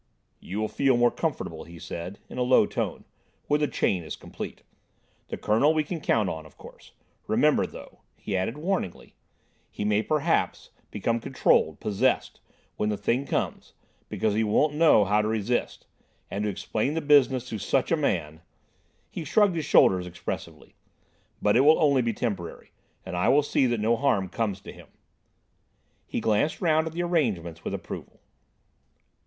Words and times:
"You 0.39 0.59
will 0.59 0.67
feel 0.67 0.97
more 0.97 1.11
comfortable," 1.11 1.63
he 1.65 1.77
said, 1.77 2.17
in 2.27 2.39
a 2.39 2.41
low 2.41 2.65
tone, 2.65 3.05
"when 3.45 3.59
the 3.59 3.67
chain 3.67 4.03
is 4.03 4.15
complete. 4.15 4.63
The 5.27 5.37
Colonel 5.37 5.75
we 5.75 5.83
can 5.83 6.01
count 6.01 6.27
on, 6.27 6.43
of 6.43 6.57
course. 6.57 6.93
Remember, 7.27 7.67
though," 7.67 7.99
he 8.17 8.35
added 8.35 8.57
warningly, 8.57 9.13
"he 9.69 9.85
may 9.85 10.01
perhaps 10.01 10.71
become 10.89 11.19
controlled—possessed—when 11.19 12.89
the 12.89 12.97
thing 12.97 13.27
comes, 13.27 13.73
because 14.09 14.33
he 14.33 14.43
won't 14.43 14.73
know 14.73 15.05
how 15.05 15.21
to 15.21 15.27
resist. 15.27 15.85
And 16.31 16.45
to 16.45 16.49
explain 16.49 16.95
the 16.95 17.01
business 17.01 17.47
to 17.49 17.59
such 17.59 17.91
a 17.91 17.95
man—!" 17.95 18.41
He 19.11 19.23
shrugged 19.23 19.55
his 19.55 19.65
shoulders 19.65 20.07
expressively. 20.07 20.73
"But 21.43 21.55
it 21.55 21.61
will 21.61 21.79
only 21.79 22.01
be 22.01 22.13
temporary, 22.13 22.71
and 23.05 23.15
I 23.15 23.27
will 23.29 23.43
see 23.43 23.67
that 23.67 23.79
no 23.79 23.95
harm 23.97 24.29
comes 24.29 24.61
to 24.61 24.71
him." 24.73 24.87
He 26.07 26.19
glanced 26.19 26.59
round 26.59 26.87
at 26.87 26.93
the 26.93 27.03
arrangements 27.03 27.63
with 27.63 27.75
approval. 27.75 28.19